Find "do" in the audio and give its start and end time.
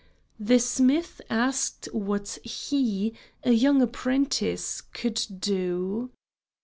5.39-6.09